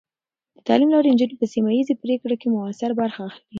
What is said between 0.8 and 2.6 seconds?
له لارې، نجونې په سیمه ایزې پرېکړو کې